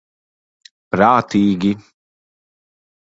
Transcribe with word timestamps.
Prātīgi. 0.95 1.71